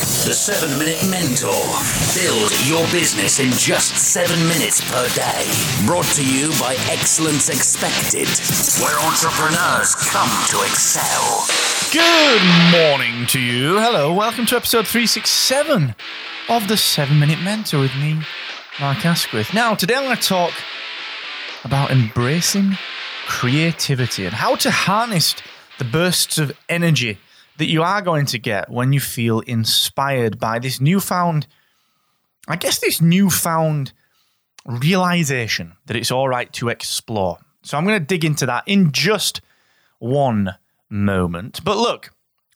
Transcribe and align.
The 0.00 0.32
7 0.32 0.78
Minute 0.78 1.04
Mentor. 1.10 1.52
Build 2.16 2.50
your 2.66 2.90
business 2.90 3.38
in 3.38 3.50
just 3.50 3.94
7 3.98 4.34
minutes 4.48 4.80
per 4.90 5.06
day. 5.10 5.44
Brought 5.84 6.06
to 6.16 6.24
you 6.24 6.48
by 6.58 6.74
Excellence 6.88 7.50
Expected, 7.50 8.26
where 8.80 8.98
entrepreneurs 9.00 9.94
come 9.94 10.30
to 10.48 10.62
excel. 10.64 11.44
Good 11.92 12.40
morning 12.72 13.26
to 13.26 13.38
you. 13.38 13.78
Hello, 13.78 14.10
welcome 14.14 14.46
to 14.46 14.56
episode 14.56 14.86
367 14.86 15.94
of 16.48 16.66
the 16.66 16.78
7 16.78 17.18
Minute 17.18 17.42
Mentor 17.42 17.80
with 17.80 17.94
me, 17.96 18.22
Mark 18.80 19.04
Asquith. 19.04 19.52
Now, 19.52 19.74
today 19.74 19.96
I'm 19.96 20.04
going 20.04 20.16
to 20.16 20.22
talk 20.22 20.54
about 21.62 21.90
embracing 21.90 22.78
creativity 23.26 24.24
and 24.24 24.32
how 24.32 24.54
to 24.56 24.70
harness 24.70 25.34
the 25.76 25.84
bursts 25.84 26.38
of 26.38 26.56
energy 26.70 27.18
that 27.60 27.68
you 27.68 27.82
are 27.82 28.00
going 28.00 28.24
to 28.24 28.38
get 28.38 28.70
when 28.70 28.90
you 28.94 29.00
feel 29.00 29.40
inspired 29.40 30.38
by 30.38 30.58
this 30.58 30.80
newfound, 30.80 31.46
I 32.48 32.56
guess, 32.56 32.78
this 32.78 33.02
newfound 33.02 33.92
realization 34.64 35.74
that 35.84 35.94
it's 35.94 36.10
all 36.10 36.26
right 36.26 36.50
to 36.54 36.70
explore. 36.70 37.36
So 37.62 37.76
I'm 37.76 37.84
going 37.84 38.00
to 38.00 38.04
dig 38.04 38.24
into 38.24 38.46
that 38.46 38.64
in 38.66 38.92
just 38.92 39.42
one 39.98 40.54
moment. 40.88 41.62
But 41.62 41.76
look, 41.76 42.12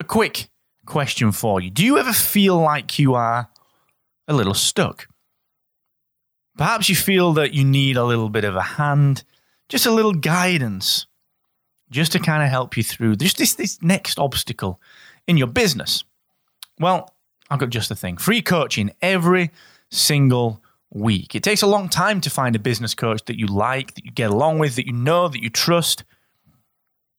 a 0.00 0.04
quick 0.04 0.48
question 0.86 1.30
for 1.30 1.60
you 1.60 1.68
Do 1.68 1.84
you 1.84 1.98
ever 1.98 2.14
feel 2.14 2.58
like 2.58 2.98
you 2.98 3.14
are 3.14 3.50
a 4.26 4.32
little 4.32 4.54
stuck? 4.54 5.08
Perhaps 6.56 6.88
you 6.88 6.96
feel 6.96 7.34
that 7.34 7.52
you 7.52 7.66
need 7.66 7.98
a 7.98 8.04
little 8.04 8.30
bit 8.30 8.44
of 8.44 8.56
a 8.56 8.62
hand, 8.62 9.24
just 9.68 9.84
a 9.84 9.90
little 9.90 10.14
guidance 10.14 11.06
just 11.90 12.12
to 12.12 12.18
kind 12.18 12.42
of 12.42 12.48
help 12.48 12.76
you 12.76 12.82
through 12.82 13.16
just 13.16 13.38
this, 13.38 13.54
this 13.54 13.80
next 13.82 14.18
obstacle 14.18 14.80
in 15.26 15.36
your 15.36 15.46
business. 15.46 16.04
Well, 16.78 17.10
I've 17.50 17.58
got 17.58 17.70
just 17.70 17.88
the 17.88 17.96
thing 17.96 18.16
free 18.16 18.42
coaching 18.42 18.90
every 19.00 19.50
single 19.90 20.62
week. 20.92 21.34
It 21.34 21.42
takes 21.42 21.62
a 21.62 21.66
long 21.66 21.88
time 21.88 22.20
to 22.22 22.30
find 22.30 22.56
a 22.56 22.58
business 22.58 22.94
coach 22.94 23.24
that 23.26 23.38
you 23.38 23.46
like, 23.46 23.94
that 23.94 24.04
you 24.04 24.10
get 24.10 24.30
along 24.30 24.58
with, 24.58 24.76
that 24.76 24.86
you 24.86 24.92
know, 24.92 25.28
that 25.28 25.42
you 25.42 25.50
trust. 25.50 26.04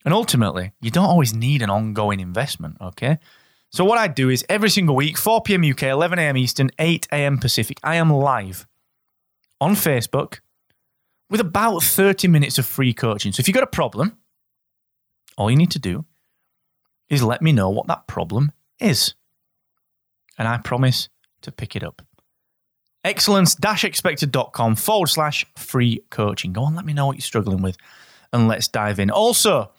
And 0.06 0.14
ultimately, 0.14 0.72
you 0.82 0.92
don't 0.92 1.06
always 1.06 1.34
need 1.34 1.62
an 1.62 1.70
ongoing 1.70 2.20
investment, 2.20 2.78
okay? 2.82 3.20
So, 3.70 3.84
what 3.84 3.98
I 3.98 4.08
do 4.08 4.30
is 4.30 4.46
every 4.48 4.70
single 4.70 4.96
week, 4.96 5.18
4 5.18 5.42
p.m. 5.42 5.70
UK, 5.70 5.84
11 5.84 6.20
a.m. 6.20 6.38
Eastern, 6.38 6.72
8 6.80 7.08
a.m. 7.12 7.38
Pacific, 7.38 7.80
I 7.84 7.96
am 7.96 8.10
live 8.10 8.66
on 9.60 9.76
Facebook 9.76 10.40
with 11.30 11.42
about 11.42 11.84
30 11.84 12.30
minutes 12.30 12.58
of 12.58 12.66
free 12.66 12.94
coaching. 12.94 13.34
So, 13.34 13.42
if 13.42 13.48
you've 13.48 13.56
got 13.56 13.64
a 13.64 13.68
problem, 13.68 14.18
all 15.38 15.50
you 15.50 15.58
need 15.58 15.72
to 15.72 15.80
do 15.80 16.06
is 17.10 17.24
let 17.24 17.42
me 17.42 17.54
know 17.54 17.70
what 17.70 17.88
that 17.88 18.08
problem 18.08 18.52
is. 18.80 19.14
And 20.38 20.48
I 20.48 20.58
promise 20.58 21.10
to 21.42 21.52
pick 21.52 21.76
it 21.76 21.84
up. 21.84 22.02
Excellence-expected.com 23.04 24.76
forward 24.76 25.08
slash 25.08 25.46
free 25.56 26.04
coaching. 26.10 26.52
Go 26.52 26.64
on, 26.64 26.76
let 26.76 26.86
me 26.86 26.94
know 26.94 27.06
what 27.06 27.16
you're 27.16 27.22
struggling 27.22 27.62
with 27.62 27.78
and 28.34 28.48
let's 28.48 28.68
dive 28.68 29.00
in. 29.00 29.10
Also, 29.10 29.72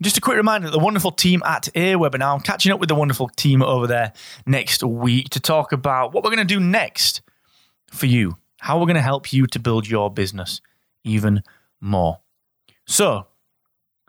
just 0.00 0.18
a 0.18 0.20
quick 0.20 0.36
reminder 0.36 0.70
the 0.70 0.78
wonderful 0.78 1.10
team 1.10 1.42
at 1.44 1.68
Aweber 1.74 2.18
now, 2.18 2.34
I'm 2.34 2.40
catching 2.40 2.70
up 2.70 2.78
with 2.78 2.88
the 2.88 2.94
wonderful 2.94 3.28
team 3.30 3.62
over 3.62 3.86
there 3.86 4.12
next 4.46 4.84
week 4.84 5.30
to 5.30 5.40
talk 5.40 5.72
about 5.72 6.12
what 6.12 6.22
we're 6.22 6.30
going 6.30 6.46
to 6.46 6.54
do 6.54 6.60
next 6.60 7.22
for 7.90 8.06
you, 8.06 8.36
how 8.60 8.78
we're 8.78 8.86
going 8.86 8.96
to 8.96 9.02
help 9.02 9.32
you 9.32 9.46
to 9.48 9.58
build 9.58 9.88
your 9.88 10.12
business 10.12 10.60
even 11.02 11.42
more. 11.80 12.20
So, 12.86 13.26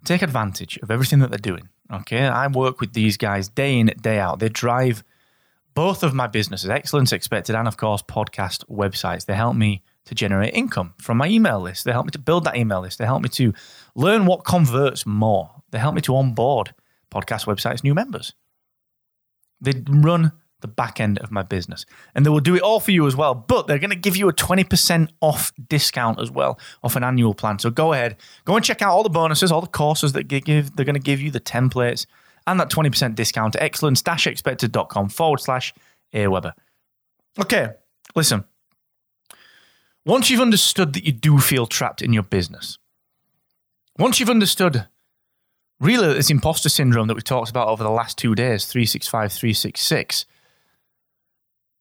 take 0.06 0.22
advantage 0.22 0.78
of 0.78 0.92
everything 0.92 1.20
that 1.20 1.30
they're 1.30 1.38
doing. 1.38 1.70
Okay, 1.92 2.26
I 2.26 2.48
work 2.48 2.82
with 2.82 2.94
these 2.94 3.18
guys 3.18 3.50
day 3.50 3.80
in, 3.80 3.88
day 4.02 4.20
out. 4.20 4.40
They 4.40 4.50
drive 4.50 5.04
both 5.74 6.04
of 6.04 6.14
my 6.14 6.28
businesses, 6.28 6.70
Excellence 6.70 7.14
Expected, 7.14 7.56
and 7.56 7.68
of 7.68 7.78
course, 7.78 8.02
podcast 8.02 8.66
websites. 8.68 9.26
They 9.26 9.36
help 9.36 9.56
me 9.56 9.84
to 10.06 10.16
generate 10.16 10.54
income 10.54 10.94
from 11.00 11.18
my 11.18 11.28
email 11.28 11.60
list. 11.60 11.86
They 11.86 11.92
help 11.92 12.06
me 12.06 12.12
to 12.12 12.20
build 12.20 12.46
that 12.46 12.58
email 12.58 12.82
list. 12.82 12.98
They 12.98 13.06
help 13.06 13.22
me 13.22 13.30
to 13.30 13.54
learn 13.96 14.26
what 14.26 14.44
converts 14.44 15.06
more. 15.06 15.52
They 15.72 15.80
help 15.80 15.96
me 15.96 16.02
to 16.02 16.16
onboard 16.16 16.74
podcast 17.12 17.46
websites 17.46 17.84
new 17.84 17.94
members. 17.94 18.34
They 19.62 19.74
run 19.88 20.32
the 20.62 20.68
back 20.68 21.00
end 21.00 21.20
of 21.20 21.32
my 21.32 21.44
business. 21.44 21.86
And 22.16 22.26
they 22.26 22.30
will 22.30 22.40
do 22.40 22.56
it 22.56 22.62
all 22.62 22.80
for 22.80 22.92
you 22.92 23.06
as 23.06 23.16
well. 23.16 23.36
But 23.36 23.68
they're 23.68 23.80
going 23.80 23.92
to 23.92 23.96
give 23.96 24.18
you 24.18 24.28
a 24.28 24.34
20% 24.34 25.10
off 25.22 25.52
discount 25.70 26.20
as 26.20 26.32
well 26.32 26.60
off 26.84 26.96
an 26.96 27.04
annual 27.04 27.34
plan. 27.34 27.60
So 27.60 27.70
go 27.70 27.94
ahead, 27.94 28.18
go 28.46 28.56
and 28.56 28.66
check 28.66 28.82
out 28.82 28.92
all 28.92 29.04
the 29.04 29.10
bonuses, 29.10 29.52
all 29.52 29.62
the 29.62 29.68
courses 29.68 30.14
that 30.14 30.24
give, 30.24 30.76
they're 30.76 30.86
going 30.86 30.96
to 30.96 31.00
give 31.00 31.22
you, 31.22 31.32
the 31.32 31.40
templates, 31.40 32.06
and 32.46 32.60
that 32.60 32.70
20% 32.70 33.16
discount 33.16 33.56
at 33.56 33.62
excellence-expected.com 33.62 35.10
forward 35.10 35.40
slash 35.40 35.74
Aweber. 36.14 36.54
Okay, 37.40 37.70
listen. 38.16 38.46
Once 40.06 40.30
you've 40.30 40.42
understood 40.42 40.94
that 40.94 41.06
you 41.06 41.12
do 41.12 41.38
feel 41.38 41.68
trapped 41.68 42.02
in 42.02 42.14
your 42.14 42.24
business, 42.24 42.78
once 44.00 44.20
you've 44.20 44.30
understood 44.30 44.88
really 45.80 46.14
this 46.14 46.30
imposter 46.30 46.70
syndrome 46.70 47.08
that 47.08 47.16
we 47.16 47.22
talked 47.22 47.50
about 47.50 47.68
over 47.68 47.84
the 47.84 47.92
last 47.92 48.18
two 48.18 48.34
days, 48.34 48.66
365, 48.66 49.32
366, 49.34 50.26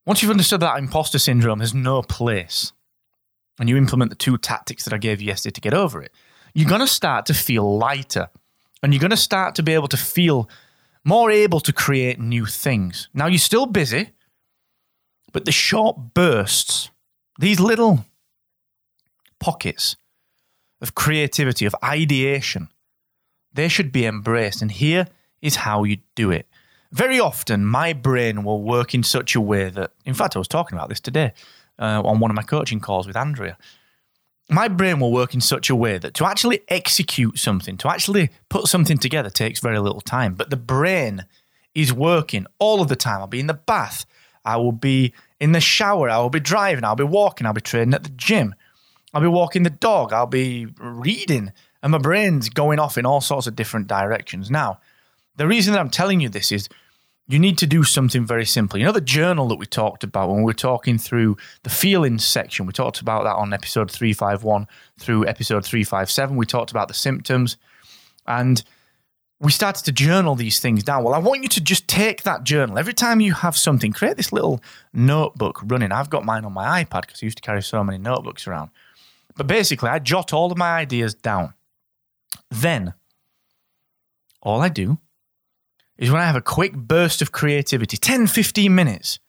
once 0.07 0.21
you've 0.21 0.31
understood 0.31 0.61
that 0.61 0.79
imposter 0.79 1.19
syndrome 1.19 1.59
has 1.59 1.73
no 1.73 2.01
place, 2.01 2.71
and 3.59 3.67
you 3.67 3.75
implement 3.75 4.09
the 4.09 4.15
two 4.15 4.37
tactics 4.37 4.85
that 4.85 4.93
I 4.93 4.97
gave 4.97 5.19
you 5.19 5.27
yesterday 5.27 5.51
to 5.51 5.61
get 5.61 5.73
over 5.73 6.01
it, 6.01 6.13
you're 6.53 6.69
going 6.69 6.79
to 6.79 6.87
start 6.87 7.25
to 7.25 7.33
feel 7.33 7.77
lighter 7.77 8.29
and 8.81 8.93
you're 8.93 9.01
going 9.01 9.11
to 9.11 9.17
start 9.17 9.53
to 9.55 9.63
be 9.63 9.73
able 9.73 9.89
to 9.89 9.97
feel 9.97 10.49
more 11.03 11.29
able 11.29 11.59
to 11.59 11.73
create 11.73 12.19
new 12.19 12.45
things. 12.45 13.09
Now, 13.13 13.27
you're 13.27 13.37
still 13.37 13.65
busy, 13.65 14.11
but 15.33 15.43
the 15.43 15.51
short 15.51 16.13
bursts, 16.13 16.89
these 17.37 17.59
little 17.59 18.05
pockets 19.41 19.97
of 20.79 20.95
creativity, 20.95 21.65
of 21.65 21.75
ideation, 21.83 22.69
they 23.51 23.67
should 23.67 23.91
be 23.91 24.05
embraced. 24.05 24.61
And 24.61 24.71
here 24.71 25.07
is 25.41 25.57
how 25.57 25.83
you 25.83 25.97
do 26.15 26.31
it 26.31 26.47
very 26.91 27.19
often 27.19 27.65
my 27.65 27.93
brain 27.93 28.43
will 28.43 28.61
work 28.61 28.93
in 28.93 29.03
such 29.03 29.35
a 29.35 29.41
way 29.41 29.69
that, 29.69 29.91
in 30.05 30.13
fact, 30.13 30.35
I 30.35 30.39
was 30.39 30.47
talking 30.47 30.77
about 30.77 30.89
this 30.89 30.99
today 30.99 31.33
uh, 31.79 32.01
on 32.03 32.19
one 32.19 32.31
of 32.31 32.35
my 32.35 32.43
coaching 32.43 32.79
calls 32.79 33.07
with 33.07 33.17
Andrea. 33.17 33.57
My 34.49 34.69
brain 34.69 34.99
will 34.99 35.11
work 35.11 35.33
in 35.33 35.41
such 35.41 35.69
a 35.69 35.75
way 35.75 35.97
that 35.97 36.13
to 36.15 36.25
actually 36.25 36.61
execute 36.69 37.37
something, 37.37 37.75
to 37.77 37.89
actually 37.89 38.29
put 38.49 38.67
something 38.67 38.97
together, 38.97 39.29
takes 39.29 39.59
very 39.59 39.79
little 39.79 39.99
time. 39.99 40.35
But 40.35 40.49
the 40.49 40.57
brain 40.57 41.25
is 41.75 41.91
working 41.91 42.47
all 42.57 42.81
of 42.81 42.87
the 42.87 42.95
time. 42.95 43.19
I'll 43.19 43.27
be 43.27 43.41
in 43.41 43.47
the 43.47 43.53
bath, 43.53 44.05
I 44.45 44.55
will 44.55 44.71
be 44.71 45.13
in 45.39 45.51
the 45.51 45.59
shower, 45.59 46.09
I 46.09 46.17
will 46.19 46.29
be 46.29 46.39
driving, 46.39 46.85
I'll 46.85 46.95
be 46.95 47.03
walking, 47.03 47.45
I'll 47.45 47.53
be 47.53 47.61
training 47.61 47.93
at 47.93 48.03
the 48.03 48.09
gym, 48.09 48.55
I'll 49.13 49.21
be 49.21 49.27
walking 49.27 49.63
the 49.63 49.69
dog, 49.69 50.13
I'll 50.13 50.25
be 50.25 50.67
reading, 50.79 51.51
and 51.83 51.91
my 51.91 51.97
brain's 51.97 52.49
going 52.49 52.79
off 52.79 52.97
in 52.97 53.05
all 53.05 53.21
sorts 53.21 53.47
of 53.47 53.55
different 53.55 53.87
directions. 53.87 54.49
Now, 54.49 54.79
the 55.37 55.47
reason 55.47 55.73
that 55.73 55.79
I'm 55.79 55.89
telling 55.89 56.19
you 56.19 56.29
this 56.29 56.51
is 56.51 56.67
you 57.27 57.39
need 57.39 57.57
to 57.57 57.67
do 57.67 57.83
something 57.83 58.25
very 58.25 58.45
simple. 58.45 58.79
You 58.79 58.85
know, 58.85 58.91
the 58.91 59.01
journal 59.01 59.47
that 59.49 59.57
we 59.57 59.65
talked 59.65 60.03
about 60.03 60.29
when 60.29 60.39
we 60.39 60.45
were 60.45 60.53
talking 60.53 60.97
through 60.97 61.37
the 61.63 61.69
feelings 61.69 62.25
section, 62.25 62.65
we 62.65 62.73
talked 62.73 63.01
about 63.01 63.23
that 63.23 63.35
on 63.35 63.53
episode 63.53 63.91
351 63.91 64.67
through 64.97 65.27
episode 65.27 65.65
357. 65.65 66.35
We 66.35 66.45
talked 66.45 66.71
about 66.71 66.87
the 66.87 66.93
symptoms 66.93 67.57
and 68.25 68.63
we 69.39 69.51
started 69.51 69.83
to 69.85 69.91
journal 69.91 70.35
these 70.35 70.59
things 70.59 70.83
down. 70.83 71.03
Well, 71.03 71.13
I 71.13 71.19
want 71.19 71.43
you 71.43 71.49
to 71.49 71.61
just 71.61 71.87
take 71.87 72.23
that 72.23 72.43
journal. 72.43 72.79
Every 72.79 72.93
time 72.93 73.19
you 73.19 73.33
have 73.33 73.55
something, 73.55 73.91
create 73.91 74.17
this 74.17 74.31
little 74.31 74.61
notebook 74.93 75.61
running. 75.63 75.91
I've 75.91 76.09
got 76.09 76.25
mine 76.25 76.45
on 76.45 76.53
my 76.53 76.83
iPad 76.83 77.01
because 77.01 77.21
I 77.21 77.25
used 77.25 77.37
to 77.37 77.43
carry 77.43 77.61
so 77.61 77.83
many 77.83 77.97
notebooks 77.97 78.47
around. 78.47 78.71
But 79.35 79.45
basically, 79.45 79.89
I 79.89 79.99
jot 79.99 80.33
all 80.33 80.51
of 80.51 80.57
my 80.57 80.77
ideas 80.77 81.13
down. 81.13 81.53
Then, 82.49 82.95
all 84.41 84.61
I 84.61 84.69
do 84.69 84.97
is 85.97 86.11
when 86.11 86.21
I 86.21 86.25
have 86.25 86.35
a 86.35 86.41
quick 86.41 86.73
burst 86.75 87.21
of 87.21 87.31
creativity, 87.31 87.97
10, 87.97 88.27
15 88.27 88.73
minutes, 88.73 89.19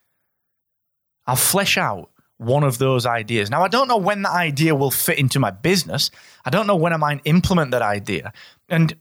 I'll 1.27 1.37
flesh 1.37 1.77
out 1.77 2.11
one 2.39 2.63
of 2.63 2.79
those 2.79 3.05
ideas. 3.05 3.51
Now, 3.51 3.63
I 3.65 3.69
don't 3.69 3.89
know 3.89 3.97
when 3.97 4.23
that 4.23 4.33
idea 4.33 4.75
will 4.75 4.91
fit 4.91 5.19
into 5.19 5.41
my 5.41 5.51
business. 5.51 6.11
I 6.45 6.51
don't 6.51 6.67
know 6.67 6.77
when 6.77 6.93
I 6.93 6.97
might 6.97 7.21
implement 7.25 7.73
that 7.73 7.83
idea. 7.83 8.33
And 8.69 8.97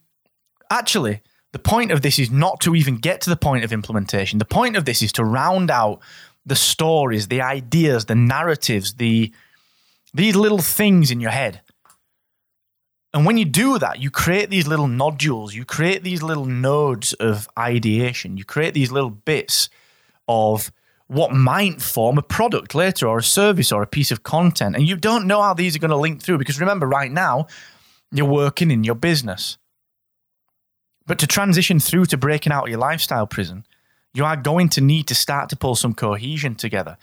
actually, 0.70 1.22
the 1.54 1.60
point 1.60 1.92
of 1.92 2.02
this 2.02 2.20
is 2.20 2.32
not 2.32 2.60
to 2.62 2.76
even 2.76 2.98
get 2.98 3.22
to 3.22 3.30
the 3.30 3.38
point 3.38 3.64
of 3.64 3.72
implementation. 3.72 4.40
The 4.40 4.46
point 4.46 4.76
of 4.76 4.86
this 4.86 5.02
is 5.02 5.12
to 5.14 5.24
round 5.24 5.70
out 5.70 6.02
the 6.46 6.56
stories, 6.56 7.28
the 7.28 7.42
ideas, 7.42 8.06
the 8.06 8.16
narratives, 8.16 8.96
the 8.96 9.32
these 10.14 10.36
little 10.36 10.60
things 10.60 11.12
in 11.12 11.20
your 11.20 11.32
head 11.32 11.62
And 13.14 13.26
when 13.26 13.38
you 13.38 13.46
do 13.46 13.80
that, 13.80 14.00
you 14.00 14.12
create 14.12 14.50
these 14.50 14.68
little 14.68 14.88
nodules, 14.88 15.56
you 15.56 15.66
create 15.66 16.04
these 16.04 16.22
little 16.22 16.46
nodes 16.46 17.14
of 17.14 17.48
ideation, 17.58 18.38
you 18.38 18.46
create 18.46 18.74
these 18.74 18.92
little 18.92 19.10
bits 19.10 19.70
of 20.28 20.72
what 21.08 21.32
might 21.32 21.82
form 21.82 22.18
a 22.18 22.22
product 22.22 22.76
later 22.76 23.08
or 23.08 23.20
a 23.20 23.24
service 23.24 23.72
or 23.72 23.82
a 23.82 23.88
piece 23.88 24.12
of 24.12 24.24
content. 24.24 24.76
And 24.76 24.88
you 24.88 24.98
don't 24.98 25.26
know 25.26 25.42
how 25.42 25.54
these 25.54 25.76
are 25.76 25.80
going 25.80 25.92
to 25.92 25.98
link 25.98 26.22
through 26.22 26.38
because 26.38 26.60
remember, 26.60 26.86
right 26.86 27.12
now, 27.12 27.48
you're 28.12 28.26
working 28.26 28.72
in 28.72 28.84
your 28.84 28.96
business. 28.96 29.58
But 31.06 31.20
to 31.20 31.28
transition 31.28 31.80
through 31.80 32.06
to 32.08 32.18
breaking 32.18 32.52
out 32.52 32.66
of 32.66 32.70
your 32.70 32.80
lifestyle 32.80 33.26
prison, 33.26 33.66
you 34.14 34.26
are 34.26 34.36
going 34.36 34.68
to 34.70 34.82
need 34.82 35.08
to 35.08 35.16
start 35.16 35.50
to 35.50 35.56
pull 35.56 35.76
some 35.76 35.94
cohesion 35.94 36.56
together. 36.56 36.98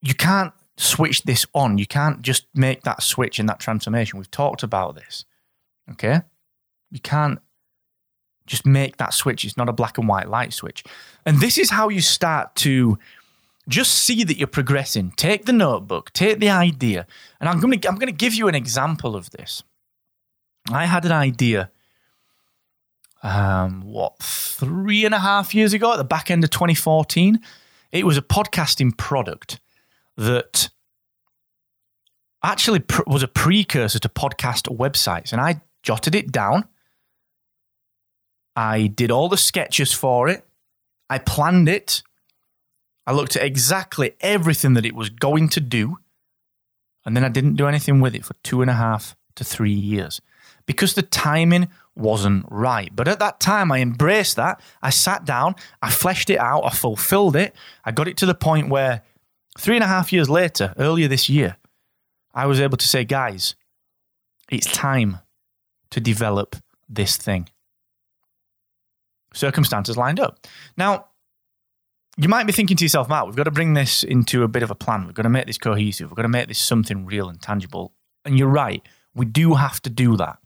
You 0.00 0.14
can't 0.14 0.54
switch 0.76 1.22
this 1.22 1.46
on. 1.54 1.78
You 1.78 1.86
can't 1.86 2.22
just 2.22 2.46
make 2.54 2.82
that 2.82 3.02
switch 3.02 3.38
and 3.38 3.48
that 3.48 3.60
transformation. 3.60 4.18
We've 4.18 4.30
talked 4.30 4.62
about 4.62 4.94
this. 4.94 5.24
Okay? 5.92 6.20
You 6.90 7.00
can't 7.00 7.38
just 8.46 8.64
make 8.64 8.96
that 8.98 9.12
switch. 9.12 9.44
It's 9.44 9.56
not 9.56 9.68
a 9.68 9.72
black 9.72 9.98
and 9.98 10.08
white 10.08 10.28
light 10.28 10.52
switch. 10.52 10.84
And 11.24 11.40
this 11.40 11.58
is 11.58 11.70
how 11.70 11.88
you 11.88 12.00
start 12.00 12.54
to 12.56 12.98
just 13.68 13.92
see 13.92 14.22
that 14.24 14.36
you're 14.36 14.46
progressing. 14.46 15.12
Take 15.16 15.46
the 15.46 15.52
notebook, 15.52 16.12
take 16.12 16.38
the 16.38 16.50
idea, 16.50 17.06
and 17.40 17.48
I'm 17.48 17.58
going 17.58 17.78
to 17.78 17.88
I'm 17.88 17.96
going 17.96 18.06
to 18.06 18.12
give 18.12 18.34
you 18.34 18.46
an 18.48 18.54
example 18.54 19.16
of 19.16 19.30
this. 19.30 19.62
I 20.70 20.86
had 20.86 21.04
an 21.04 21.12
idea. 21.12 21.70
Um, 23.22 23.82
what 23.82 24.18
three 24.20 25.04
and 25.04 25.14
a 25.14 25.18
half 25.18 25.52
years 25.52 25.72
ago, 25.72 25.92
at 25.92 25.96
the 25.96 26.04
back 26.04 26.30
end 26.30 26.44
of 26.44 26.50
2014, 26.50 27.40
it 27.90 28.06
was 28.06 28.16
a 28.16 28.22
podcasting 28.22 28.96
product 28.96 29.58
that 30.16 30.70
actually 32.42 32.80
pr- 32.80 33.02
was 33.06 33.22
a 33.22 33.28
precursor 33.28 33.98
to 33.98 34.08
podcast 34.08 34.74
websites, 34.76 35.32
and 35.32 35.40
I 35.40 35.60
jotted 35.82 36.14
it 36.14 36.32
down. 36.32 36.66
I 38.54 38.86
did 38.86 39.10
all 39.10 39.28
the 39.28 39.36
sketches 39.36 39.92
for 39.92 40.28
it. 40.28 40.46
I 41.10 41.18
planned 41.18 41.68
it. 41.68 42.02
I 43.06 43.12
looked 43.12 43.36
at 43.36 43.44
exactly 43.44 44.12
everything 44.20 44.74
that 44.74 44.86
it 44.86 44.94
was 44.94 45.10
going 45.10 45.48
to 45.50 45.60
do. 45.60 45.98
And 47.04 47.16
then 47.16 47.24
I 47.24 47.28
didn't 47.28 47.54
do 47.54 47.68
anything 47.68 48.00
with 48.00 48.14
it 48.14 48.24
for 48.24 48.34
two 48.42 48.62
and 48.62 48.70
a 48.70 48.74
half 48.74 49.14
to 49.36 49.44
three 49.44 49.72
years 49.72 50.20
because 50.66 50.94
the 50.94 51.02
timing 51.02 51.68
wasn't 51.94 52.44
right. 52.50 52.90
But 52.94 53.06
at 53.06 53.20
that 53.20 53.38
time, 53.38 53.70
I 53.70 53.78
embraced 53.78 54.36
that. 54.36 54.60
I 54.82 54.90
sat 54.90 55.24
down, 55.24 55.54
I 55.80 55.90
fleshed 55.90 56.30
it 56.30 56.38
out, 56.38 56.64
I 56.64 56.70
fulfilled 56.70 57.36
it. 57.36 57.54
I 57.84 57.92
got 57.92 58.08
it 58.08 58.16
to 58.18 58.26
the 58.26 58.34
point 58.34 58.68
where 58.68 59.02
three 59.58 59.76
and 59.76 59.84
a 59.84 59.88
half 59.88 60.12
years 60.12 60.28
later, 60.28 60.74
earlier 60.78 61.08
this 61.08 61.28
year, 61.28 61.56
I 62.34 62.46
was 62.46 62.60
able 62.60 62.76
to 62.76 62.86
say, 62.86 63.04
guys, 63.04 63.54
it's 64.50 64.70
time 64.70 65.18
to 65.90 66.00
develop 66.00 66.56
this 66.88 67.16
thing 67.16 67.48
circumstances 69.36 69.96
lined 69.96 70.18
up. 70.18 70.46
Now, 70.76 71.06
you 72.16 72.28
might 72.28 72.46
be 72.46 72.52
thinking 72.52 72.76
to 72.78 72.84
yourself, 72.84 73.08
Matt, 73.08 73.26
we've 73.26 73.36
got 73.36 73.44
to 73.44 73.50
bring 73.50 73.74
this 73.74 74.02
into 74.02 74.42
a 74.42 74.48
bit 74.48 74.62
of 74.62 74.70
a 74.70 74.74
plan. 74.74 75.04
We've 75.04 75.14
got 75.14 75.22
to 75.22 75.28
make 75.28 75.46
this 75.46 75.58
cohesive. 75.58 76.10
We've 76.10 76.16
got 76.16 76.22
to 76.22 76.28
make 76.28 76.48
this 76.48 76.58
something 76.58 77.04
real 77.04 77.28
and 77.28 77.40
tangible. 77.40 77.92
And 78.24 78.38
you're 78.38 78.48
right, 78.48 78.82
we 79.14 79.26
do 79.26 79.54
have 79.54 79.80
to 79.82 79.90
do 79.90 80.16
that. 80.16 80.38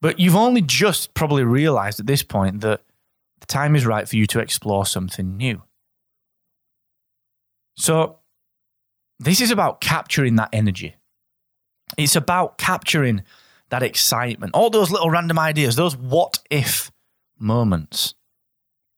But 0.00 0.18
you've 0.20 0.36
only 0.36 0.60
just 0.60 1.14
probably 1.14 1.44
realized 1.44 2.00
at 2.00 2.06
this 2.06 2.22
point 2.22 2.60
that 2.60 2.82
the 3.40 3.46
time 3.46 3.76
is 3.76 3.86
right 3.86 4.08
for 4.08 4.16
you 4.16 4.26
to 4.26 4.40
explore 4.40 4.84
something 4.84 5.36
new. 5.36 5.62
So, 7.76 8.18
this 9.18 9.40
is 9.40 9.50
about 9.50 9.80
capturing 9.80 10.36
that 10.36 10.50
energy. 10.52 10.96
It's 11.96 12.16
about 12.16 12.58
capturing 12.58 13.22
that 13.70 13.82
excitement, 13.82 14.54
all 14.54 14.70
those 14.70 14.90
little 14.90 15.10
random 15.10 15.38
ideas, 15.38 15.76
those 15.76 15.96
what 15.96 16.38
if 16.50 16.90
moments. 17.38 18.14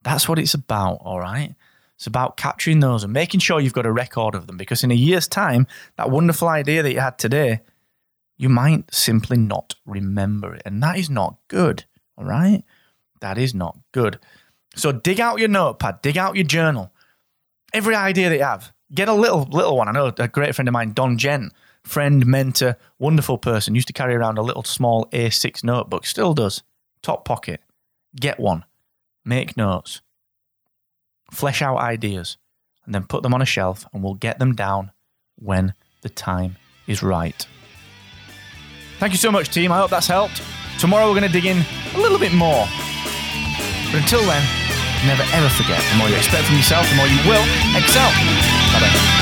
That's 0.03 0.29
what 0.29 0.39
it's 0.39 0.55
about, 0.55 0.99
all 1.03 1.21
right? 1.21 1.55
It's 1.97 2.07
about 2.07 2.37
capturing 2.37 2.81
those 2.81 3.03
and 3.03 3.13
making 3.13 3.41
sure 3.41 3.61
you've 3.61 3.73
got 3.73 3.87
a 3.87 3.93
record 3.93 4.35
of 4.35 4.47
them 4.47 4.57
because 4.57 4.85
in 4.85 4.91
a 4.91 4.95
year's 4.95 5.27
time, 5.27 5.67
that 5.97 6.11
wonderful 6.11 6.49
idea 6.49 6.83
that 6.83 6.93
you 6.93 7.01
had 7.01 7.19
today, 7.19 7.61
you 8.37 8.49
might 8.49 8.95
simply 8.95 9.37
not 9.37 9.75
remember 9.85 10.55
it. 10.55 10.63
And 10.65 10.83
that 10.83 10.97
is 10.97 11.11
not 11.11 11.39
good, 11.49 11.85
all 12.17 12.25
right? 12.25 12.63
That 13.21 13.37
is 13.37 13.53
not 13.55 13.79
good. 13.93 14.21
So 14.77 14.93
dig 14.93 15.19
out 15.19 15.41
your 15.41 15.49
notepad, 15.49 16.03
dig 16.03 16.17
out 16.17 16.37
your 16.37 16.45
journal. 16.45 16.93
Every 17.73 17.95
idea 17.95 18.29
that 18.31 18.37
you 18.37 18.45
have, 18.45 18.73
get 18.95 19.09
a 19.09 19.13
little 19.13 19.43
little 19.43 19.77
one. 19.77 19.89
I 19.89 19.93
know 19.93 20.13
a 20.19 20.29
great 20.29 20.55
friend 20.55 20.69
of 20.69 20.73
mine, 20.73 20.93
Don 20.93 21.19
Jen, 21.19 21.51
friend, 21.83 22.27
mentor, 22.27 22.77
wonderful 22.99 23.39
person, 23.39 23.75
used 23.75 23.89
to 23.89 23.93
carry 23.93 24.15
around 24.15 24.39
a 24.39 24.43
little 24.43 24.65
small 24.65 25.07
A6 25.07 25.63
notebook, 25.65 26.07
still 26.07 26.35
does, 26.35 26.63
top 27.03 27.25
pocket 27.25 27.61
get 28.17 28.41
one, 28.41 28.65
make 29.25 29.57
notes, 29.57 30.01
flesh 31.31 31.63
out 31.63 31.79
ideas, 31.79 32.37
and 32.85 32.95
then 32.95 33.05
put 33.05 33.23
them 33.23 33.35
on 33.35 33.43
a 33.43 33.47
shelf, 33.47 33.87
and 33.93 34.03
we'll 34.03 34.15
get 34.15 34.39
them 34.39 34.55
down 34.55 34.93
when 35.37 35.75
the 36.03 36.09
time 36.09 36.57
is 36.87 37.03
right. 37.03 37.47
Thank 38.99 39.13
you 39.13 39.19
so 39.19 39.31
much, 39.31 39.51
team. 39.51 39.71
I 39.71 39.79
hope 39.79 39.91
that's 39.91 40.09
helped. 40.09 40.43
Tomorrow 40.79 41.07
we're 41.07 41.19
going 41.19 41.31
to 41.31 41.33
dig 41.33 41.47
in 41.47 41.65
a 41.95 41.99
little 41.99 42.19
bit 42.19 42.33
more. 42.33 42.67
But 43.93 44.03
until 44.03 44.23
then, 44.23 44.68
never 45.07 45.23
ever 45.33 45.49
forget 45.49 45.83
the 45.91 45.97
more 45.97 46.09
you 46.09 46.17
expect 46.17 46.47
from 46.47 46.57
yourself, 46.57 46.89
the 46.89 46.97
more 46.97 47.07
you 47.07 47.19
will 47.29 47.45
excel. 47.77 48.11
Bye 48.73 48.81
bye. 48.81 49.18